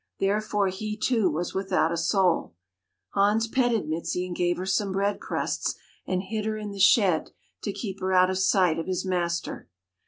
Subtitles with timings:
[0.19, 2.55] Therefore he, too, was without a soul.
[3.13, 5.75] Hans petted Mizi and gave her some bread crusts
[6.07, 7.29] and hid her in the shed
[7.61, 9.69] to keep her out of sight of his master.